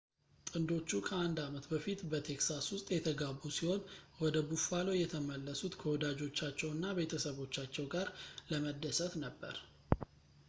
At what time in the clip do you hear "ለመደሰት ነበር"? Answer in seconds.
8.53-9.57